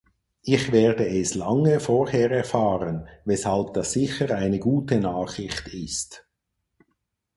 [0.41, 6.27] Ich werde es lange vorher erfahren, weshalb das sicher eine gute Nachricht ist!